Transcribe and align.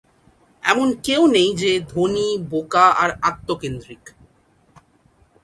এমন 0.63 0.87
কেউ 1.03 1.21
নেই 1.27 1.49
যে 1.55 1.71
ধনী, 1.89 2.29
বোকা 2.51 2.85
আর 2.93 3.09
আত্মকেন্দ্রিক! 3.21 4.03